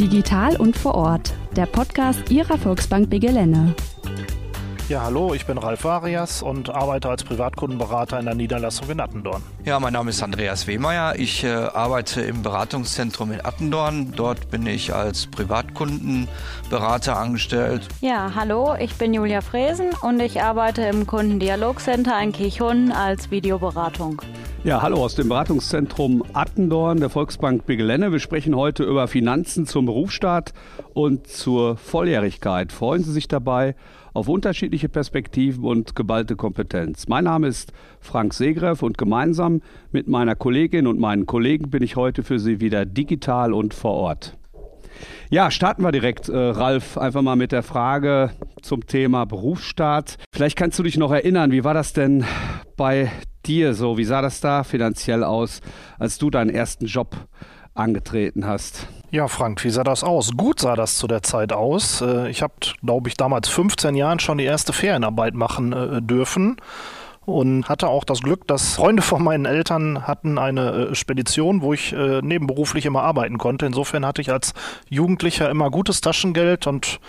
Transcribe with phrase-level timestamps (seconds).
[0.00, 3.74] Digital und vor Ort, der Podcast Ihrer Volksbank Begelene.
[4.90, 9.40] Ja, hallo, ich bin Ralf Varias und arbeite als Privatkundenberater in der Niederlassung in Attendorn.
[9.64, 11.14] Ja, mein Name ist Andreas Wehmeier.
[11.16, 14.12] Ich äh, arbeite im Beratungszentrum in Attendorn.
[14.16, 17.86] Dort bin ich als Privatkundenberater angestellt.
[18.00, 24.20] Ja, hallo, ich bin Julia Fresen und ich arbeite im Kundendialogcenter in Kirchhund als Videoberatung.
[24.64, 28.10] Ja, hallo aus dem Beratungszentrum Attendorn der Volksbank Bigelenne.
[28.10, 30.52] Wir sprechen heute über Finanzen zum Berufsstaat
[30.94, 32.72] und zur Volljährigkeit.
[32.72, 33.76] Freuen Sie sich dabei
[34.14, 37.08] auf unterschiedliche Perspektiven und geballte Kompetenz.
[37.08, 41.96] Mein Name ist Frank Segreff und gemeinsam mit meiner Kollegin und meinen Kollegen bin ich
[41.96, 44.36] heute für Sie wieder digital und vor Ort.
[45.30, 48.30] Ja, starten wir direkt, äh, Ralf, einfach mal mit der Frage
[48.62, 50.16] zum Thema Berufsstaat.
[50.32, 52.24] Vielleicht kannst du dich noch erinnern, wie war das denn
[52.76, 53.10] bei
[53.46, 53.96] dir so?
[53.96, 55.60] Wie sah das da finanziell aus,
[55.98, 57.16] als du deinen ersten Job
[57.74, 58.88] angetreten hast?
[59.12, 60.36] Ja, Frank, wie sah das aus?
[60.36, 62.00] Gut sah das zu der Zeit aus.
[62.00, 66.58] Äh, ich habe, glaube ich, damals 15 Jahren schon die erste Ferienarbeit machen äh, dürfen
[67.26, 71.72] und hatte auch das Glück, dass Freunde von meinen Eltern hatten eine äh, Spedition, wo
[71.72, 73.66] ich nebenberuflich immer arbeiten konnte.
[73.66, 74.54] Insofern hatte ich als
[74.88, 77.00] Jugendlicher immer gutes Taschengeld und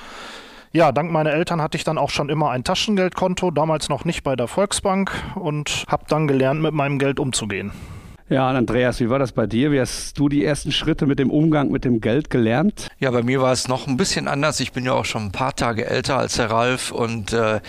[0.74, 4.24] ja, dank meiner Eltern hatte ich dann auch schon immer ein Taschengeldkonto, damals noch nicht
[4.24, 7.72] bei der Volksbank und habe dann gelernt, mit meinem Geld umzugehen.
[8.32, 9.74] Ja, und Andreas, wie war das bei dir?
[9.74, 12.88] Wie hast du die ersten Schritte mit dem Umgang mit dem Geld gelernt?
[12.98, 14.62] Ja, bei mir war es noch ein bisschen anders.
[14.62, 17.60] Ich bin ja auch schon ein paar Tage älter als der Ralf und äh,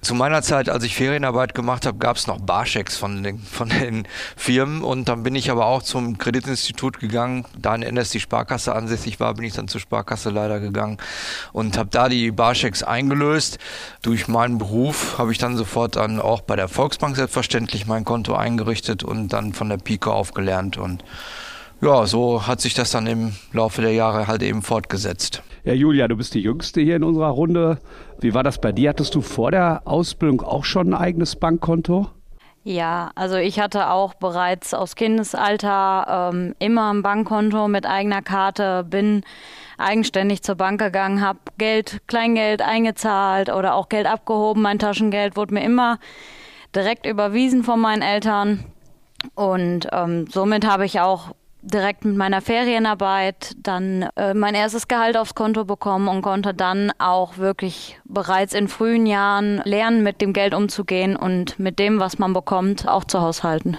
[0.00, 3.68] zu meiner Zeit, als ich Ferienarbeit gemacht habe, gab es noch Barschecks von den, von
[3.68, 7.44] den Firmen und dann bin ich aber auch zum Kreditinstitut gegangen.
[7.56, 10.98] Da in NS die Sparkasse ansässig war, bin ich dann zur Sparkasse leider gegangen
[11.52, 13.58] und habe da die Barschecks eingelöst.
[14.02, 18.34] Durch meinen Beruf habe ich dann sofort dann auch bei der Volksbank selbstverständlich mein Konto
[18.34, 21.04] eingerichtet und dann von der Pike Pike aufgelernt und
[21.82, 25.42] ja, so hat sich das dann im Laufe der Jahre halt eben fortgesetzt.
[25.64, 27.78] Ja, Julia, du bist die Jüngste hier in unserer Runde.
[28.20, 28.90] Wie war das bei dir?
[28.90, 32.08] Hattest du vor der Ausbildung auch schon ein eigenes Bankkonto?
[32.64, 38.84] Ja, also ich hatte auch bereits aus Kindesalter ähm, immer ein Bankkonto mit eigener Karte,
[38.84, 39.22] bin
[39.78, 44.60] eigenständig zur Bank gegangen, habe Geld, Kleingeld eingezahlt oder auch Geld abgehoben.
[44.60, 45.98] Mein Taschengeld wurde mir immer
[46.74, 48.66] direkt überwiesen von meinen Eltern.
[49.34, 55.16] Und ähm, somit habe ich auch direkt mit meiner Ferienarbeit dann äh, mein erstes Gehalt
[55.16, 60.32] aufs Konto bekommen und konnte dann auch wirklich bereits in frühen Jahren lernen, mit dem
[60.32, 63.76] Geld umzugehen und mit dem, was man bekommt, auch zu haushalten.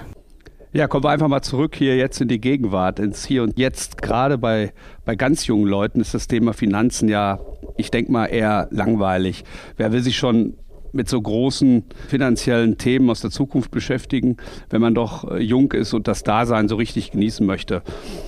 [0.74, 4.02] Ja, kommen wir einfach mal zurück hier jetzt in die Gegenwart, ins Hier und Jetzt.
[4.02, 4.72] Gerade bei,
[5.04, 7.40] bei ganz jungen Leuten ist das Thema Finanzen ja,
[7.76, 9.44] ich denke mal, eher langweilig.
[9.76, 10.56] Wer will sich schon
[10.94, 14.38] mit so großen finanziellen Themen aus der Zukunft beschäftigen,
[14.70, 17.82] wenn man doch äh, jung ist und das Dasein so richtig genießen möchte.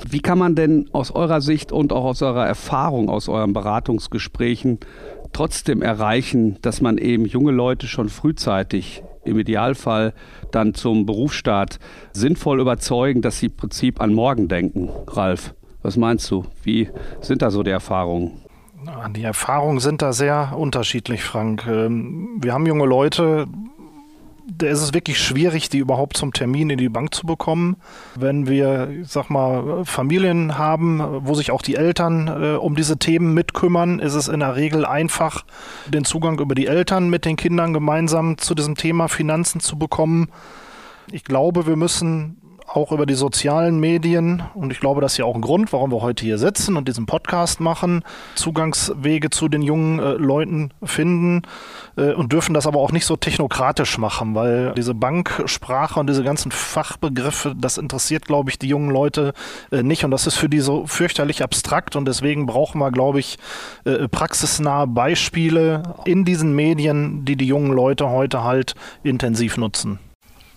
[0.09, 4.79] Wie kann man denn aus eurer Sicht und auch aus eurer Erfahrung, aus euren Beratungsgesprächen
[5.33, 10.13] trotzdem erreichen, dass man eben junge Leute schon frühzeitig im Idealfall
[10.51, 11.79] dann zum Berufsstaat
[12.11, 14.89] sinnvoll überzeugen, dass sie im Prinzip an morgen denken.
[15.07, 16.45] Ralf, was meinst du?
[16.63, 16.89] Wie
[17.21, 18.42] sind da so die Erfahrungen?
[19.15, 21.65] Die Erfahrungen sind da sehr unterschiedlich, Frank.
[21.67, 23.47] Ähm, wir haben junge Leute,
[24.45, 27.77] da ist es wirklich schwierig, die überhaupt zum Termin in die Bank zu bekommen.
[28.15, 32.97] Wenn wir, ich sag mal, Familien haben, wo sich auch die Eltern äh, um diese
[32.97, 35.45] Themen mitkümmern, ist es in der Regel einfach,
[35.87, 40.29] den Zugang über die Eltern mit den Kindern gemeinsam zu diesem Thema Finanzen zu bekommen.
[41.11, 42.37] Ich glaube, wir müssen
[42.73, 44.41] auch über die sozialen Medien.
[44.55, 46.87] Und ich glaube, das ist ja auch ein Grund, warum wir heute hier sitzen und
[46.87, 48.03] diesen Podcast machen,
[48.35, 51.43] Zugangswege zu den jungen äh, Leuten finden
[51.97, 56.23] äh, und dürfen das aber auch nicht so technokratisch machen, weil diese Banksprache und diese
[56.23, 59.33] ganzen Fachbegriffe, das interessiert, glaube ich, die jungen Leute
[59.71, 60.03] äh, nicht.
[60.03, 61.95] Und das ist für die so fürchterlich abstrakt.
[61.95, 63.37] Und deswegen brauchen wir, glaube ich,
[63.85, 68.73] äh, praxisnahe Beispiele in diesen Medien, die die jungen Leute heute halt
[69.03, 69.99] intensiv nutzen.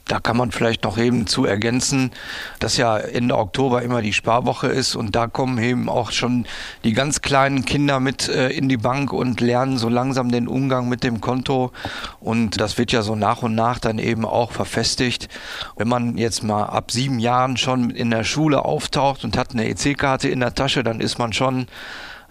[0.09, 2.12] Da kann man vielleicht noch eben zu ergänzen,
[2.61, 6.47] dass ja Ende Oktober immer die Sparwoche ist und da kommen eben auch schon
[6.85, 10.88] die ganz kleinen Kinder mit äh, in die Bank und lernen so langsam den Umgang
[10.88, 11.73] mit dem Konto
[12.20, 15.29] und das wird ja so nach und nach dann eben auch verfestigt.
[15.76, 19.69] Wenn man jetzt mal ab sieben Jahren schon in der Schule auftaucht und hat eine
[19.69, 21.67] EC-Karte in der Tasche, dann ist man schon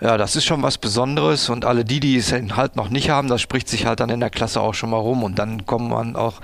[0.01, 3.27] ja, das ist schon was Besonderes und alle die, die es halt noch nicht haben,
[3.27, 5.89] das spricht sich halt dann in der Klasse auch schon mal rum und dann kommen
[5.89, 6.41] man auch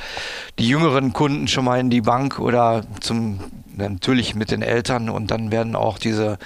[0.57, 3.39] die jüngeren Kunden schon mal in die Bank oder zum
[3.75, 6.37] natürlich mit den Eltern und dann werden auch diese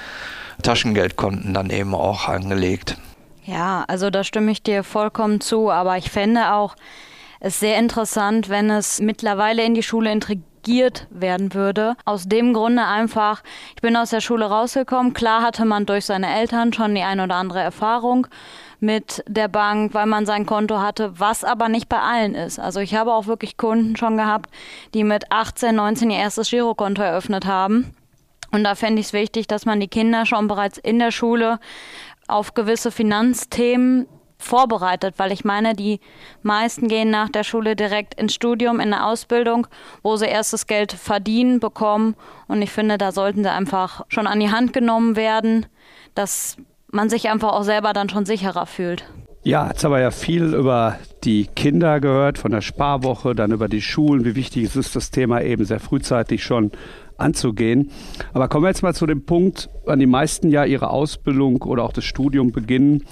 [0.62, 2.98] Taschengeldkonten dann eben auch angelegt.
[3.46, 6.76] Ja, also da stimme ich dir vollkommen zu, aber ich fände auch
[7.40, 10.12] es sehr interessant, wenn es mittlerweile in die Schule
[10.66, 11.96] negiert werden würde.
[12.06, 13.44] Aus dem Grunde einfach,
[13.76, 15.14] ich bin aus der Schule rausgekommen.
[15.14, 18.28] Klar hatte man durch seine Eltern schon die ein oder andere Erfahrung
[18.80, 22.60] mit der Bank, weil man sein Konto hatte, was aber nicht bei allen ist.
[22.60, 24.50] Also ich habe auch wirklich Kunden schon gehabt,
[24.94, 27.96] die mit 18, 19 ihr erstes Girokonto eröffnet haben.
[28.52, 31.60] Und da fände ich es wichtig, dass man die Kinder schon bereits in der Schule
[32.28, 34.08] auf gewisse Finanzthemen
[34.46, 36.00] vorbereitet, weil ich meine, die
[36.44, 39.68] meisten gehen nach der Schule direkt ins Studium, in eine Ausbildung,
[40.04, 42.16] wo sie erstes Geld verdienen, bekommen.
[42.48, 45.66] Und ich finde, da sollten sie einfach schon an die Hand genommen werden,
[46.14, 46.58] dass
[46.92, 49.06] man sich einfach auch selber dann schon sicherer fühlt.
[49.44, 53.68] Ja, jetzt haben wir ja viel über die Kinder gehört, von der Sparwoche, dann über
[53.68, 54.26] die Schulen.
[54.26, 56.72] Wie wichtig ist es, das Thema eben sehr frühzeitig schon
[57.18, 57.92] anzugehen.
[58.34, 61.84] Aber kommen wir jetzt mal zu dem Punkt, wann die meisten ja ihre Ausbildung oder
[61.84, 63.04] auch das Studium beginnen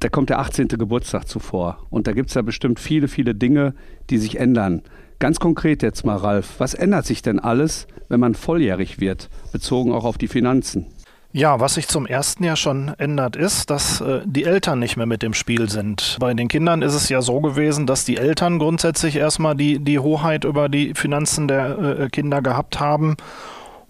[0.00, 0.68] da kommt der 18.
[0.68, 1.86] Geburtstag zuvor.
[1.90, 3.74] Und da gibt es ja bestimmt viele, viele Dinge,
[4.08, 4.82] die sich ändern.
[5.18, 9.92] Ganz konkret jetzt mal, Ralf, was ändert sich denn alles, wenn man volljährig wird, bezogen
[9.92, 10.86] auch auf die Finanzen?
[11.32, 15.06] Ja, was sich zum ersten Jahr schon ändert, ist, dass äh, die Eltern nicht mehr
[15.06, 16.16] mit im Spiel sind.
[16.18, 20.00] Bei den Kindern ist es ja so gewesen, dass die Eltern grundsätzlich erstmal die, die
[20.00, 23.16] Hoheit über die Finanzen der äh, Kinder gehabt haben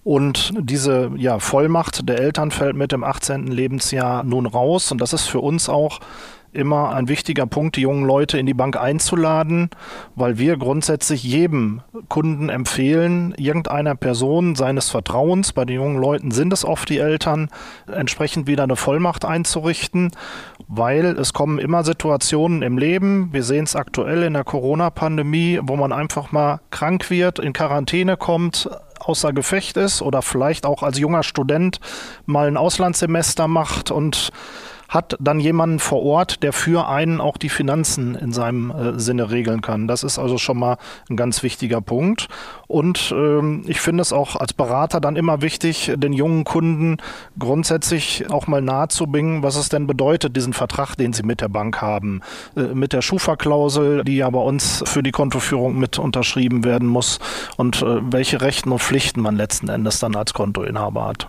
[0.02, 3.48] und diese ja, Vollmacht der Eltern fällt mit dem 18.
[3.48, 4.90] Lebensjahr nun raus.
[4.92, 6.00] Und das ist für uns auch
[6.52, 9.70] immer ein wichtiger Punkt, die jungen Leute in die Bank einzuladen,
[10.16, 16.52] weil wir grundsätzlich jedem Kunden empfehlen, irgendeiner Person seines Vertrauens, bei den jungen Leuten sind
[16.52, 17.50] es oft die Eltern,
[17.86, 20.10] entsprechend wieder eine Vollmacht einzurichten,
[20.66, 25.76] weil es kommen immer Situationen im Leben, wir sehen es aktuell in der Corona-Pandemie, wo
[25.76, 28.68] man einfach mal krank wird, in Quarantäne kommt,
[29.00, 31.80] außer Gefecht ist oder vielleicht auch als junger Student
[32.26, 34.30] mal ein Auslandssemester macht und
[34.90, 39.30] hat dann jemanden vor Ort, der für einen auch die Finanzen in seinem äh, Sinne
[39.30, 39.86] regeln kann.
[39.86, 40.76] Das ist also schon mal
[41.08, 42.26] ein ganz wichtiger Punkt.
[42.66, 46.96] Und ähm, ich finde es auch als Berater dann immer wichtig, den jungen Kunden
[47.38, 51.80] grundsätzlich auch mal nahezubringen, was es denn bedeutet, diesen Vertrag, den sie mit der Bank
[51.80, 52.20] haben,
[52.56, 57.20] äh, mit der Schufa-Klausel, die ja bei uns für die Kontoführung mit unterschrieben werden muss
[57.56, 61.28] und äh, welche Rechten und Pflichten man letzten Endes dann als Kontoinhaber hat.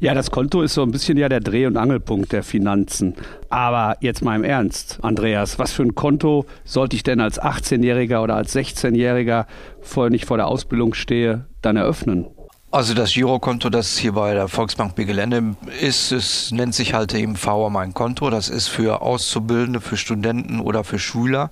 [0.00, 3.14] Ja, das Konto ist so ein bisschen ja der Dreh- und Angelpunkt der Finanzen.
[3.48, 8.22] Aber jetzt mal im Ernst, Andreas, was für ein Konto sollte ich denn als 18-Jähriger
[8.22, 9.46] oder als 16-Jähriger,
[9.80, 12.26] vor nicht vor der Ausbildung stehe, dann eröffnen?
[12.72, 17.34] Also das Girokonto, das hier bei der Volksbank Gelände ist, es nennt sich halt eben
[17.34, 18.30] VR mein Konto.
[18.30, 21.50] Das ist für Auszubildende, für Studenten oder für Schüler.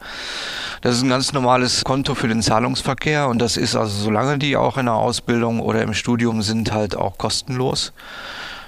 [0.81, 4.56] Das ist ein ganz normales Konto für den Zahlungsverkehr und das ist also, solange die
[4.56, 7.93] auch in der Ausbildung oder im Studium sind, halt auch kostenlos.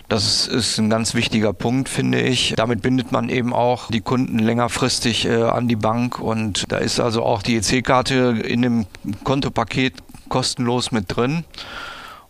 [0.09, 2.55] Das ist ein ganz wichtiger Punkt, finde ich.
[2.57, 6.99] Damit bindet man eben auch die Kunden längerfristig äh, an die Bank und da ist
[6.99, 8.87] also auch die EC-Karte in dem
[9.23, 9.95] Kontopaket
[10.29, 11.45] kostenlos mit drin.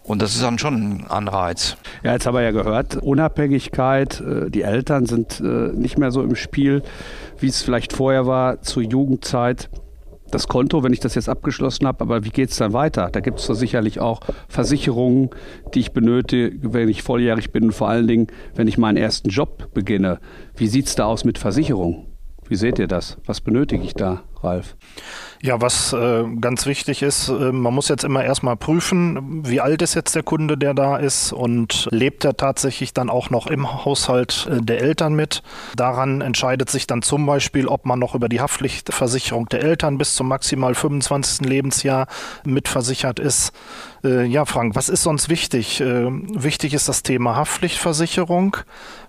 [0.03, 1.77] Und das ist dann schon ein Anreiz.
[2.03, 6.23] Ja, jetzt haben wir ja gehört, Unabhängigkeit, äh, die Eltern sind äh, nicht mehr so
[6.23, 6.83] im Spiel,
[7.39, 9.69] wie es vielleicht vorher war zur Jugendzeit.
[10.31, 13.09] Das Konto, wenn ich das jetzt abgeschlossen habe, aber wie geht es dann weiter?
[13.11, 15.31] Da gibt es doch sicherlich auch Versicherungen,
[15.75, 19.29] die ich benötige, wenn ich volljährig bin und vor allen Dingen, wenn ich meinen ersten
[19.29, 20.21] Job beginne.
[20.57, 22.07] Wie sieht es da aus mit Versicherungen?
[22.49, 23.19] Wie seht ihr das?
[23.27, 24.77] Was benötige ich da, Ralf?
[25.43, 29.81] Ja, was äh, ganz wichtig ist, äh, man muss jetzt immer erstmal prüfen, wie alt
[29.81, 33.85] ist jetzt der Kunde, der da ist und lebt er tatsächlich dann auch noch im
[33.87, 35.43] Haushalt äh, der Eltern mit.
[35.77, 40.15] Daran entscheidet sich dann zum Beispiel, ob man noch über die Haftpflichtversicherung der Eltern bis
[40.15, 41.49] zum maximal 25.
[41.49, 42.07] Lebensjahr
[42.45, 43.53] mitversichert ist.
[44.05, 45.81] Äh, ja, Frank, was ist sonst wichtig?
[45.81, 48.59] Äh, wichtig ist das Thema Haftpflichtversicherung.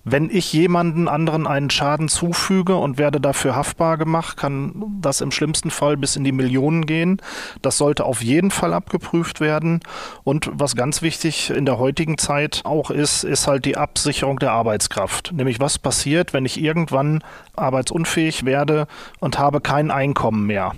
[0.03, 5.31] Wenn ich jemanden anderen einen Schaden zufüge und werde dafür haftbar gemacht, kann das im
[5.31, 7.21] schlimmsten Fall bis in die Millionen gehen.
[7.61, 9.79] Das sollte auf jeden Fall abgeprüft werden.
[10.23, 14.51] Und was ganz wichtig in der heutigen Zeit auch ist, ist halt die Absicherung der
[14.51, 15.31] Arbeitskraft.
[15.33, 17.23] Nämlich was passiert, wenn ich irgendwann
[17.55, 18.87] arbeitsunfähig werde
[19.19, 20.73] und habe kein Einkommen mehr.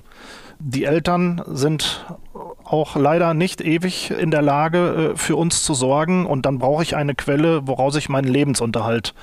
[0.59, 2.05] Die Eltern sind
[2.63, 6.25] auch leider nicht ewig in der Lage, äh, für uns zu sorgen.
[6.25, 9.13] Und dann brauche ich eine Quelle, woraus ich meinen Lebensunterhalt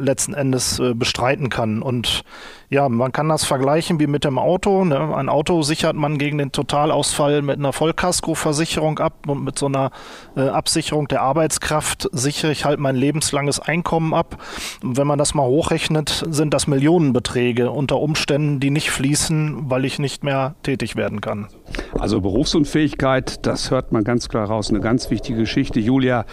[0.00, 1.82] letzten Endes äh, bestreiten kann.
[1.82, 2.24] Und
[2.70, 4.84] ja, man kann das vergleichen wie mit dem Auto.
[4.84, 5.14] Ne?
[5.14, 9.90] Ein Auto sichert man gegen den Totalausfall mit einer Vollkaskoversicherung ab und mit so einer
[10.36, 14.42] äh, Absicherung der Arbeitskraft sichere ich halt mein lebenslanges Einkommen ab.
[14.82, 19.84] Und wenn man das mal hochrechnet, sind das Millionenbeträge unter Umständen, die nicht fließen, weil
[19.84, 21.48] ich nicht mehr tätig werden kann.
[21.98, 24.70] Also Berufsunfähigkeit, das hört man ganz klar raus.
[24.70, 25.80] Eine ganz wichtige Geschichte.
[25.80, 26.24] Julia,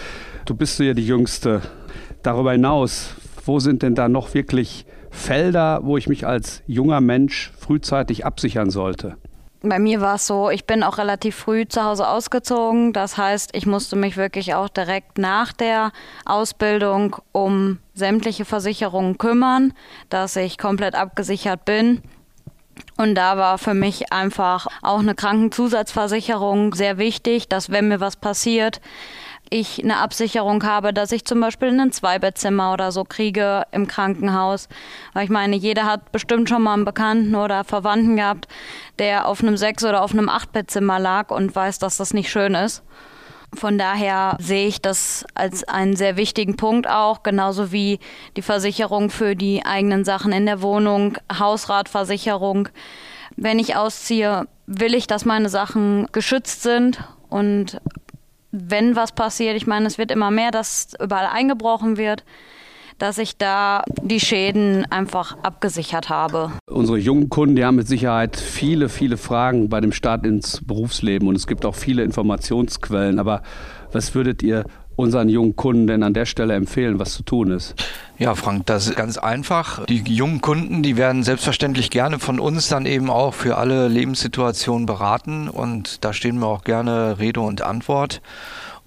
[0.46, 1.62] du bist ja die Jüngste.
[2.24, 3.16] Darüber hinaus,
[3.48, 8.70] wo sind denn da noch wirklich Felder, wo ich mich als junger Mensch frühzeitig absichern
[8.70, 9.18] sollte?
[9.62, 12.94] Bei mir war es so, ich bin auch relativ früh zu Hause ausgezogen.
[12.94, 15.92] Das heißt, ich musste mich wirklich auch direkt nach der
[16.25, 19.74] Ausbildung um sämtliche Versicherungen kümmern,
[20.10, 22.01] dass ich komplett abgesichert bin.
[22.98, 28.16] Und da war für mich einfach auch eine Krankenzusatzversicherung sehr wichtig, dass wenn mir was
[28.16, 28.80] passiert,
[29.50, 34.68] ich eine Absicherung habe, dass ich zum Beispiel ein Zweibettzimmer oder so kriege im Krankenhaus.
[35.13, 38.48] Weil ich meine, jeder hat bestimmt schon mal einen Bekannten oder Verwandten gehabt,
[39.00, 42.56] der auf einem Sechs- oder auf einem Achtbettzimmer lag und weiß, dass das nicht schön
[42.56, 42.84] ist.
[43.54, 48.00] Von daher sehe ich das als einen sehr wichtigen Punkt auch, genauso wie
[48.36, 52.68] die Versicherung für die eigenen Sachen in der Wohnung, Hausratversicherung.
[53.38, 57.00] Wenn ich ausziehe, will ich, dass meine Sachen geschützt sind
[57.30, 57.80] und
[58.58, 62.24] wenn was passiert, ich meine, es wird immer mehr, dass überall eingebrochen wird,
[62.98, 66.52] dass ich da die Schäden einfach abgesichert habe.
[66.70, 71.28] Unsere jungen Kunden, die haben mit Sicherheit viele, viele Fragen bei dem Start ins Berufsleben
[71.28, 73.20] und es gibt auch viele Informationsquellen.
[73.20, 73.44] Aber
[73.92, 74.66] was würdet ihr
[74.98, 77.75] unseren jungen Kunden denn an der Stelle empfehlen, was zu tun ist?
[78.18, 79.86] Ja, Frank, das ist ganz einfach.
[79.86, 84.86] Die jungen Kunden, die werden selbstverständlich gerne von uns dann eben auch für alle Lebenssituationen
[84.86, 88.22] beraten und da stehen wir auch gerne Rede und Antwort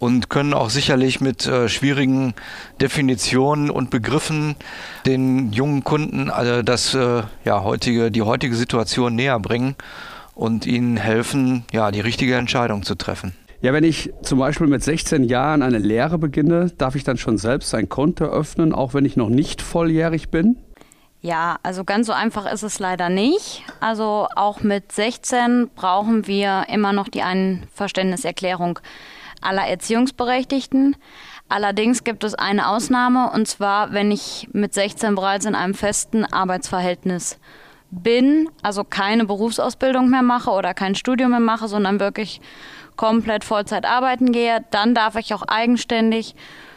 [0.01, 2.35] und können auch sicherlich mit äh, schwierigen
[2.81, 4.57] Definitionen und Begriffen
[5.07, 9.77] den jungen Kunden also das äh, ja heutige die heutige Situation näher bringen
[10.41, 13.35] und ihnen helfen, ja, die richtige Entscheidung zu treffen.
[13.63, 17.37] Ja, wenn ich zum Beispiel mit 16 Jahren eine Lehre beginne, darf ich dann schon
[17.37, 20.57] selbst ein Konto öffnen, auch wenn ich noch nicht volljährig bin?
[21.21, 23.63] Ja, also ganz so einfach ist es leider nicht.
[23.81, 28.79] Also auch mit 16 brauchen wir immer noch die Einverständniserklärung
[29.43, 30.97] aller Erziehungsberechtigten.
[31.51, 36.25] Allerdings gibt es eine Ausnahme, und zwar, wenn ich mit 16 bereits in einem festen
[36.25, 37.39] Arbeitsverhältnis
[37.91, 42.41] bin, also keine Berufsausbildung mehr mache oder kein Studium mehr mache, sondern wirklich
[43.01, 46.35] komplett Vollzeit arbeiten gehe, dann darf ich auch eigenständig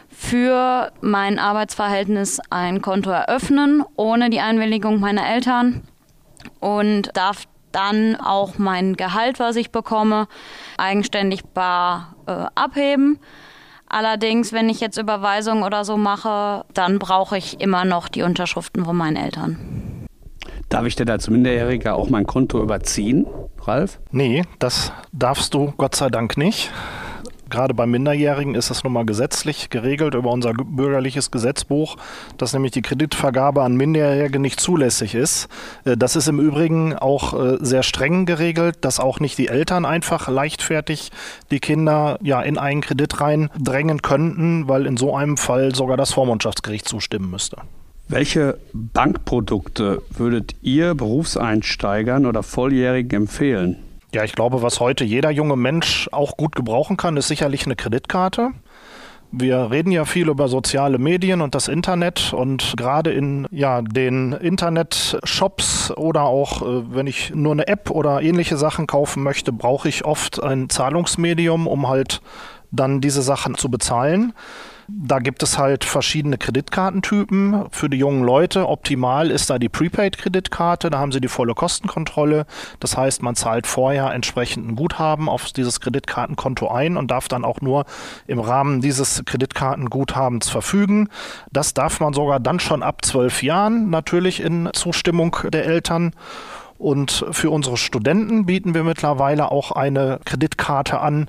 [0.08, 5.82] für mein Arbeitsverhältnis ein Konto eröffnen, ohne die Einwilligung meiner Eltern
[6.60, 10.26] und darf dann auch mein Gehalt, was ich bekomme,
[10.78, 13.18] eigenständig bar äh, abheben.
[13.86, 18.86] Allerdings, wenn ich jetzt Überweisungen oder so mache, dann brauche ich immer noch die Unterschriften
[18.86, 19.83] von meinen Eltern.
[20.68, 23.26] Darf ich denn als Minderjähriger auch mein Konto überziehen?
[23.62, 24.00] Ralf?
[24.10, 26.70] Nee, das darfst du Gott sei Dank nicht.
[27.50, 31.96] Gerade bei Minderjährigen ist es nun mal gesetzlich geregelt über unser bürgerliches Gesetzbuch,
[32.38, 35.48] dass nämlich die Kreditvergabe an Minderjährige nicht zulässig ist.
[35.84, 39.84] Äh, das ist im Übrigen auch äh, sehr streng geregelt, dass auch nicht die Eltern
[39.84, 41.12] einfach leichtfertig
[41.50, 46.12] die Kinder ja in einen Kredit reindrängen könnten, weil in so einem Fall sogar das
[46.12, 47.58] Vormundschaftsgericht zustimmen müsste.
[48.08, 53.76] Welche Bankprodukte würdet ihr Berufseinsteigern oder Volljährigen empfehlen?
[54.12, 57.76] Ja, ich glaube, was heute jeder junge Mensch auch gut gebrauchen kann, ist sicherlich eine
[57.76, 58.50] Kreditkarte.
[59.32, 64.32] Wir reden ja viel über soziale Medien und das Internet und gerade in ja, den
[64.32, 69.88] Internet-Shops oder auch äh, wenn ich nur eine App oder ähnliche Sachen kaufen möchte, brauche
[69.88, 72.20] ich oft ein Zahlungsmedium, um halt
[72.70, 74.34] dann diese Sachen zu bezahlen.
[74.88, 78.68] Da gibt es halt verschiedene Kreditkartentypen für die jungen Leute.
[78.68, 80.90] Optimal ist da die Prepaid-Kreditkarte.
[80.90, 82.46] Da haben sie die volle Kostenkontrolle.
[82.80, 87.44] Das heißt, man zahlt vorher entsprechend ein Guthaben auf dieses Kreditkartenkonto ein und darf dann
[87.44, 87.86] auch nur
[88.26, 91.08] im Rahmen dieses Kreditkartenguthabens verfügen.
[91.50, 96.12] Das darf man sogar dann schon ab zwölf Jahren natürlich in Zustimmung der Eltern.
[96.76, 101.28] Und für unsere Studenten bieten wir mittlerweile auch eine Kreditkarte an,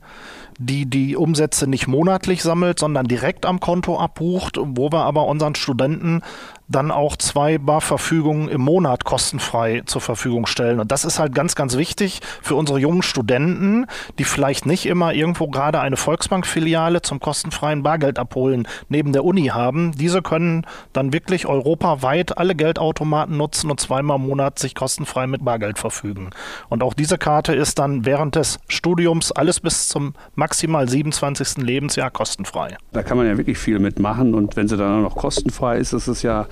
[0.58, 5.56] die die Umsätze nicht monatlich sammelt, sondern direkt am Konto abbucht, wo wir aber unseren
[5.56, 6.22] Studenten
[6.68, 10.80] dann auch zwei Barverfügungen im Monat kostenfrei zur Verfügung stellen.
[10.80, 13.86] Und das ist halt ganz, ganz wichtig für unsere jungen Studenten,
[14.18, 19.48] die vielleicht nicht immer irgendwo gerade eine Volksbank-Filiale zum kostenfreien Bargeld abholen neben der Uni
[19.48, 19.92] haben.
[19.92, 25.46] Diese können dann wirklich europaweit alle Geldautomaten nutzen und zweimal im Monat sich kostenfrei mit
[25.46, 26.32] Bargeld verfügen.
[26.70, 30.14] Und auch diese Karte ist dann während des Studiums alles bis zum
[30.46, 31.64] maximal 27.
[31.64, 32.78] Lebensjahr kostenfrei.
[32.92, 35.92] Da kann man ja wirklich viel mitmachen und wenn sie dann auch noch kostenfrei ist,
[35.92, 36.46] ist es ja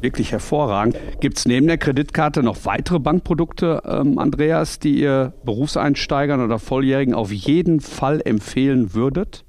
[0.00, 0.96] wirklich hervorragend.
[1.20, 7.14] Gibt es neben der Kreditkarte noch weitere Bankprodukte, ähm, Andreas, die ihr Berufseinsteigern oder Volljährigen
[7.14, 9.44] auf jeden Fall empfehlen würdet?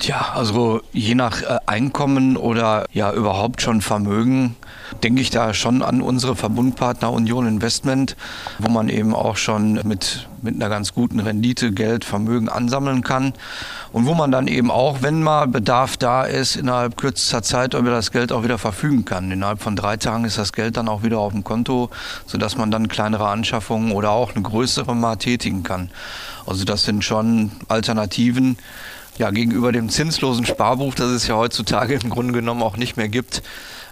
[0.00, 4.56] Ja, also je nach äh, Einkommen oder ja überhaupt schon Vermögen
[5.02, 8.16] denke ich da schon an unsere Verbundpartner Union Investment,
[8.58, 13.32] wo man eben auch schon mit, mit einer ganz guten Rendite Geld, Vermögen ansammeln kann
[13.92, 17.90] und wo man dann eben auch, wenn mal Bedarf da ist, innerhalb kürzester Zeit über
[17.90, 19.30] das Geld auch wieder verfügen kann.
[19.30, 21.90] Innerhalb von drei Tagen ist das Geld dann auch wieder auf dem Konto,
[22.26, 25.90] sodass man dann kleinere Anschaffungen oder auch eine größere mal tätigen kann.
[26.46, 28.56] Also das sind schon Alternativen,
[29.18, 33.08] ja, gegenüber dem zinslosen Sparbuch, das es ja heutzutage im Grunde genommen auch nicht mehr
[33.08, 33.42] gibt,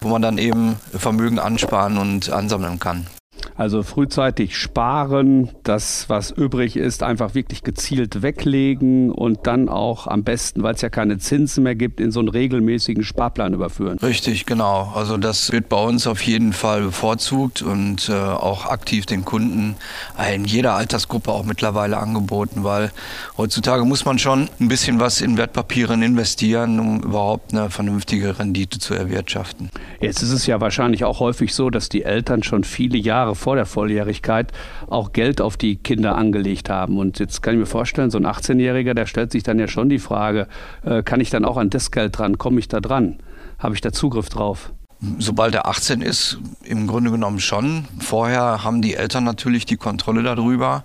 [0.01, 3.07] wo man dann eben Vermögen ansparen und ansammeln kann.
[3.57, 10.25] Also frühzeitig sparen, das, was übrig ist, einfach wirklich gezielt weglegen und dann auch am
[10.25, 13.99] besten, weil es ja keine Zinsen mehr gibt, in so einen regelmäßigen Sparplan überführen.
[13.99, 14.93] Richtig, genau.
[14.95, 19.77] Also das wird bei uns auf jeden Fall bevorzugt und äh, auch aktiv den Kunden
[20.35, 22.91] in jeder Altersgruppe auch mittlerweile angeboten, weil
[23.37, 28.79] heutzutage muss man schon ein bisschen was in Wertpapieren investieren, um überhaupt eine vernünftige Rendite
[28.79, 29.71] zu erwirtschaften.
[30.01, 33.57] Jetzt ist es ja wahrscheinlich auch häufig so, dass die Eltern schon viele Jahre vor
[33.57, 34.53] der Volljährigkeit
[34.89, 36.97] auch Geld auf die Kinder angelegt haben.
[36.97, 39.91] Und jetzt kann ich mir vorstellen, so ein 18-Jähriger, der stellt sich dann ja schon
[39.91, 40.49] die Frage,
[40.83, 42.39] äh, kann ich dann auch an das Geld dran?
[42.39, 43.19] Komme ich da dran?
[43.59, 44.73] Habe ich da Zugriff drauf?
[45.19, 47.85] Sobald er 18 ist, im Grunde genommen schon.
[47.99, 50.85] Vorher haben die Eltern natürlich die Kontrolle darüber.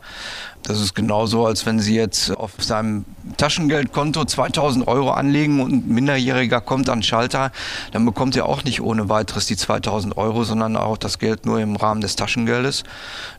[0.63, 3.05] Das ist genauso, als wenn Sie jetzt auf seinem
[3.39, 7.51] Taschengeldkonto 2000 Euro anlegen und ein Minderjähriger kommt an den Schalter,
[7.91, 11.60] dann bekommt er auch nicht ohne weiteres die 2000 Euro, sondern auch das Geld nur
[11.60, 12.84] im Rahmen des Taschengeldes.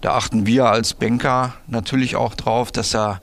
[0.00, 3.20] Da achten wir als Banker natürlich auch drauf, dass er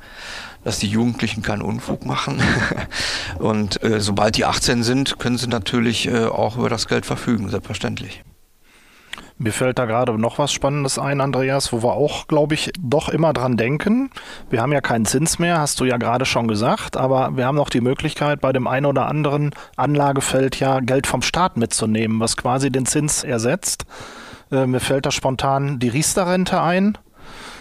[0.64, 2.42] dass die Jugendlichen keinen Unfug machen.
[3.40, 7.48] Und äh, sobald die 18 sind, können sie natürlich äh, auch über das Geld verfügen,
[7.50, 8.22] selbstverständlich.
[9.40, 13.08] Mir fällt da gerade noch was Spannendes ein, Andreas, wo wir auch, glaube ich, doch
[13.10, 14.10] immer dran denken.
[14.50, 17.56] Wir haben ja keinen Zins mehr, hast du ja gerade schon gesagt, aber wir haben
[17.56, 22.36] noch die Möglichkeit, bei dem einen oder anderen Anlagefeld ja Geld vom Staat mitzunehmen, was
[22.36, 23.86] quasi den Zins ersetzt.
[24.52, 26.98] Äh, mir fällt da spontan die Riester-Rente ein.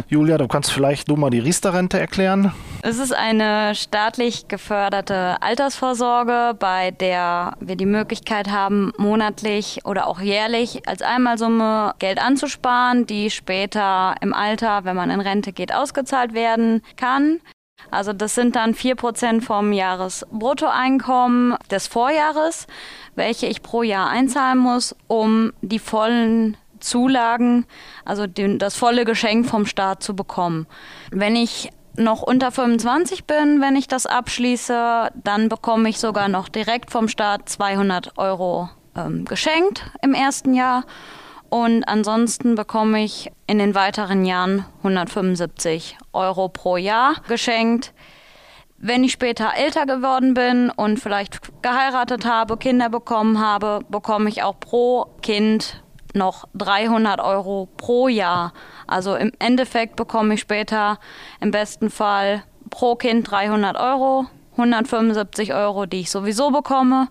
[0.08, 2.52] Julia, du kannst vielleicht du mal die Riester-Rente erklären.
[2.82, 10.20] Es ist eine staatlich geförderte Altersvorsorge, bei der wir die Möglichkeit haben, monatlich oder auch
[10.20, 16.34] jährlich als Einmalsumme Geld anzusparen, die später im Alter, wenn man in Rente geht, ausgezahlt
[16.34, 17.40] werden kann.
[17.90, 22.66] Also das sind dann 4% vom Jahresbruttoeinkommen des Vorjahres,
[23.14, 27.66] welche ich pro Jahr einzahlen muss, um die vollen Zulagen,
[28.04, 30.66] also den, das volle Geschenk vom Staat zu bekommen.
[31.10, 36.48] Wenn ich noch unter 25 bin, wenn ich das abschließe, dann bekomme ich sogar noch
[36.48, 40.84] direkt vom Staat 200 Euro ähm, geschenkt im ersten Jahr.
[41.48, 47.92] Und ansonsten bekomme ich in den weiteren Jahren 175 Euro pro Jahr geschenkt.
[48.78, 54.42] Wenn ich später älter geworden bin und vielleicht geheiratet habe, Kinder bekommen habe, bekomme ich
[54.42, 55.82] auch pro Kind
[56.16, 58.52] noch 300 Euro pro Jahr.
[58.86, 60.98] Also im Endeffekt bekomme ich später
[61.40, 67.08] im besten Fall pro Kind 300 Euro, 175 Euro, die ich sowieso bekomme.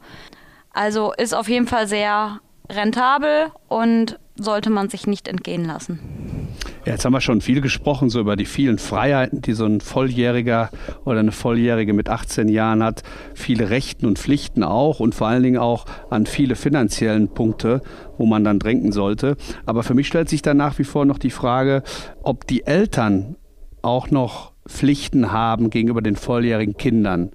[0.73, 2.39] Also ist auf jeden Fall sehr
[2.69, 6.47] rentabel und sollte man sich nicht entgehen lassen.
[6.85, 9.81] Ja, jetzt haben wir schon viel gesprochen, so über die vielen Freiheiten, die so ein
[9.81, 10.69] Volljähriger
[11.03, 13.01] oder eine Volljährige mit 18 Jahren hat.
[13.33, 17.81] Viele Rechten und Pflichten auch und vor allen Dingen auch an viele finanziellen Punkte,
[18.19, 19.35] wo man dann denken sollte.
[19.65, 21.81] Aber für mich stellt sich dann nach wie vor noch die Frage,
[22.21, 23.35] ob die Eltern
[23.81, 27.31] auch noch Pflichten haben gegenüber den volljährigen Kindern.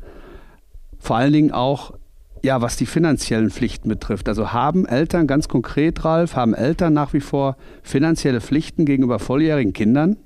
[1.01, 1.95] Vor allen Dingen auch
[2.43, 4.29] ja, was die finanziellen Pflichten betrifft.
[4.29, 9.73] Also haben Eltern, ganz konkret, Ralf, haben Eltern nach wie vor finanzielle Pflichten gegenüber volljährigen
[9.73, 10.17] Kindern?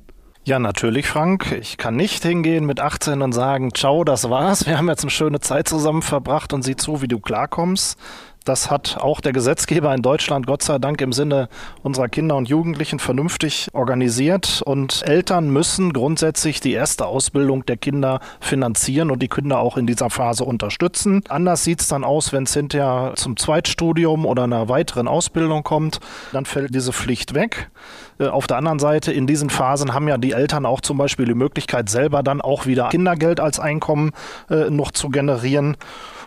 [0.47, 1.53] Ja, natürlich, Frank.
[1.59, 4.67] Ich kann nicht hingehen mit 18 und sagen, ciao, das war's.
[4.67, 7.99] Wir haben jetzt eine schöne Zeit zusammen verbracht und sieh zu, wie du klarkommst.
[8.45, 11.49] Das hat auch der Gesetzgeber in Deutschland Gott sei Dank im Sinne
[11.83, 14.61] unserer Kinder und Jugendlichen vernünftig organisiert.
[14.63, 19.87] Und Eltern müssen grundsätzlich die erste Ausbildung der Kinder finanzieren und die Kinder auch in
[19.87, 21.23] dieser Phase unterstützen.
[21.31, 26.01] Anders sieht es dann aus, wenn es hinterher zum Zweitstudium oder einer weiteren Ausbildung kommt.
[26.33, 27.71] Dann fällt diese Pflicht weg.
[28.19, 31.25] Äh, auf der anderen Seite, in diesen Phasen haben ja die Eltern auch zum Beispiel
[31.25, 34.13] die Möglichkeit, selber dann auch wieder Kindergeld als Einkommen
[34.51, 35.79] äh, noch zu generieren.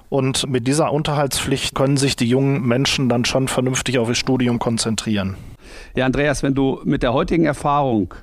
[0.09, 4.57] Und mit dieser Unterhaltspflicht können sich die jungen Menschen dann schon vernünftig auf ihr Studium
[4.59, 5.35] konzentrieren.
[5.95, 8.13] Ja, Andreas, wenn du mit der heutigen Erfahrung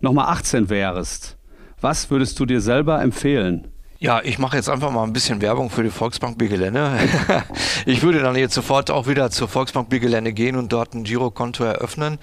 [0.00, 1.36] nochmal 18 wärst,
[1.80, 3.68] was würdest du dir selber empfehlen?
[4.00, 7.00] Ja, ich mache jetzt einfach mal ein bisschen Werbung für die Volksbank Bigelände.
[7.84, 11.64] ich würde dann jetzt sofort auch wieder zur Volksbank Bigelände gehen und dort ein Girokonto
[11.64, 12.18] eröffnen,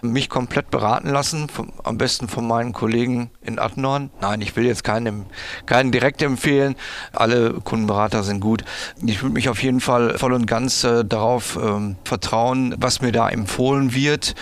[0.00, 4.08] mich komplett beraten lassen, vom, am besten von meinen Kollegen in Attendorn.
[4.22, 5.26] Nein, ich will jetzt keinen,
[5.66, 6.76] keinen direkt empfehlen.
[7.12, 8.64] Alle Kundenberater sind gut.
[9.04, 13.12] Ich würde mich auf jeden Fall voll und ganz äh, darauf ähm, vertrauen, was mir
[13.12, 14.34] da empfohlen wird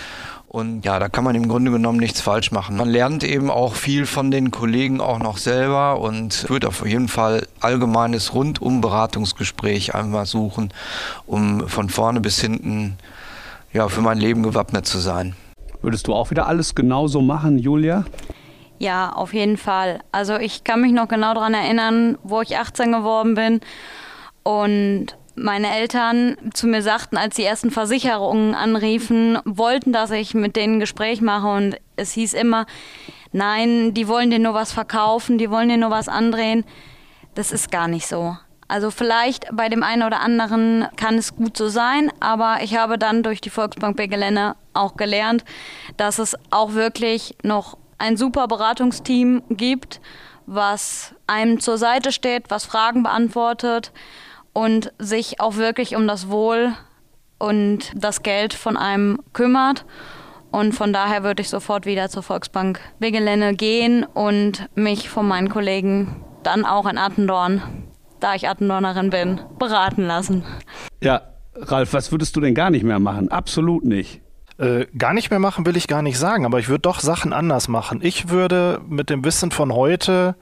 [0.49, 2.77] und ja, da kann man im Grunde genommen nichts falsch machen.
[2.77, 7.09] Man lernt eben auch viel von den Kollegen auch noch selber und wird auf jeden
[7.09, 10.71] Fall allgemeines Rundum-Beratungsgespräch einmal suchen,
[11.25, 12.97] um von vorne bis hinten
[13.73, 15.35] ja, für mein Leben gewappnet zu sein.
[15.81, 18.05] Würdest du auch wieder alles genauso machen, Julia?
[18.79, 19.99] Ja, auf jeden Fall.
[20.13, 23.59] Also ich kann mich noch genau daran erinnern, wo ich 18 geworden bin
[24.43, 30.55] und meine Eltern zu mir sagten, als die ersten Versicherungen anriefen, wollten, dass ich mit
[30.55, 32.65] denen ein Gespräch mache und es hieß immer,
[33.31, 36.65] nein, die wollen dir nur was verkaufen, die wollen dir nur was andrehen.
[37.35, 38.35] Das ist gar nicht so.
[38.67, 42.97] Also vielleicht bei dem einen oder anderen kann es gut so sein, aber ich habe
[42.97, 45.45] dann durch die Volksbank Begelene auch gelernt,
[45.95, 50.01] dass es auch wirklich noch ein super Beratungsteam gibt,
[50.45, 53.93] was einem zur Seite steht, was Fragen beantwortet
[54.57, 56.73] und sich auch wirklich um das Wohl
[57.37, 59.85] und das Geld von einem kümmert.
[60.49, 65.49] Und von daher würde ich sofort wieder zur Volksbank Wegelenne gehen und mich von meinen
[65.49, 67.61] Kollegen dann auch in Attendorn,
[68.19, 70.43] da ich Attendornerin bin, beraten lassen.
[71.03, 71.21] Ja,
[71.53, 73.29] Ralf, was würdest du denn gar nicht mehr machen?
[73.29, 74.21] Absolut nicht.
[74.57, 77.31] Äh, gar nicht mehr machen will ich gar nicht sagen, aber ich würde doch Sachen
[77.31, 77.99] anders machen.
[78.01, 80.35] Ich würde mit dem Wissen von heute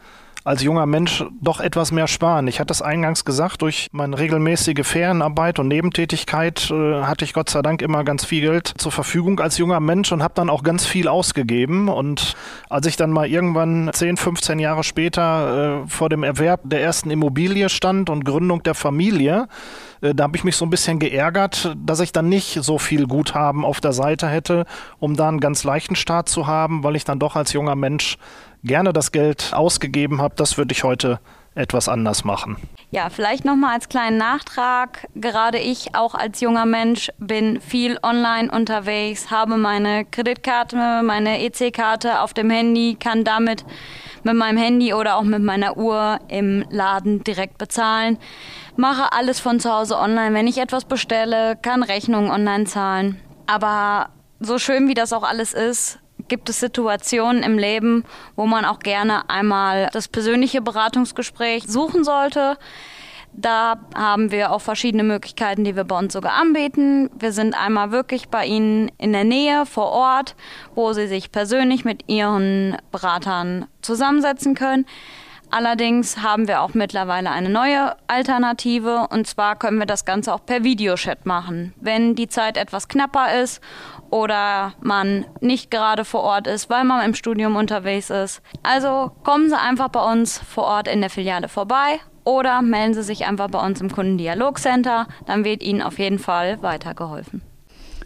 [0.45, 2.47] als junger Mensch doch etwas mehr sparen.
[2.47, 7.49] Ich hatte es eingangs gesagt, durch meine regelmäßige Ferienarbeit und Nebentätigkeit äh, hatte ich Gott
[7.49, 10.61] sei Dank immer ganz viel Geld zur Verfügung als junger Mensch und habe dann auch
[10.61, 11.89] ganz viel ausgegeben.
[11.89, 12.35] Und
[12.69, 17.09] als ich dann mal irgendwann 10, 15 Jahre später äh, vor dem Erwerb der ersten
[17.09, 19.47] Immobilie stand und Gründung der Familie,
[20.01, 23.07] äh, da habe ich mich so ein bisschen geärgert, dass ich dann nicht so viel
[23.07, 24.65] Guthaben auf der Seite hätte,
[24.99, 28.19] um da einen ganz leichten Start zu haben, weil ich dann doch als junger Mensch
[28.65, 30.35] gerne das Geld ausgegeben habe.
[30.35, 31.19] Das würde ich heute
[31.55, 32.57] etwas anders machen.
[32.91, 35.07] Ja, vielleicht nochmal als kleinen Nachtrag.
[35.15, 42.21] Gerade ich, auch als junger Mensch, bin viel online unterwegs, habe meine Kreditkarte, meine EC-Karte
[42.21, 43.65] auf dem Handy, kann damit
[44.23, 48.17] mit meinem Handy oder auch mit meiner Uhr im Laden direkt bezahlen.
[48.75, 50.33] Mache alles von zu Hause online.
[50.35, 53.21] Wenn ich etwas bestelle, kann Rechnungen online zahlen.
[53.47, 58.03] Aber so schön wie das auch alles ist, gibt es Situationen im Leben,
[58.35, 62.57] wo man auch gerne einmal das persönliche Beratungsgespräch suchen sollte.
[63.37, 67.09] Da haben wir auch verschiedene Möglichkeiten, die wir bei uns sogar anbieten.
[67.19, 70.35] Wir sind einmal wirklich bei Ihnen in der Nähe vor Ort,
[70.73, 74.85] wo Sie sich persönlich mit Ihren Beratern zusammensetzen können.
[75.55, 80.45] Allerdings haben wir auch mittlerweile eine neue Alternative und zwar können wir das Ganze auch
[80.45, 81.73] per Videochat machen.
[81.79, 83.61] Wenn die Zeit etwas knapper ist
[84.09, 88.41] oder man nicht gerade vor Ort ist, weil man im Studium unterwegs ist.
[88.63, 93.03] Also kommen Sie einfach bei uns vor Ort in der Filiale vorbei oder melden Sie
[93.03, 97.41] sich einfach bei uns im Kundendialogcenter, dann wird Ihnen auf jeden Fall weitergeholfen.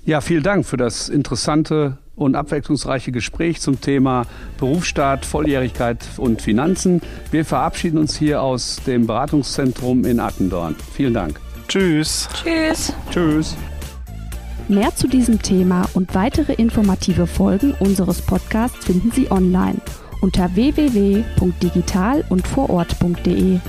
[0.06, 4.26] Ja, vielen Dank für das interessante und abwechslungsreiche Gespräch zum Thema
[4.58, 7.02] Berufsstaat, Volljährigkeit und Finanzen.
[7.32, 10.76] Wir verabschieden uns hier aus dem Beratungszentrum in Attendorn.
[10.94, 11.40] Vielen Dank.
[11.68, 12.28] Tschüss.
[12.44, 12.94] Tschüss.
[13.12, 13.56] Tschüss.
[14.68, 19.80] Mehr zu diesem Thema und weitere informative Folgen unseres Podcasts finden Sie online
[20.22, 23.60] unter www.digital und vorort.de.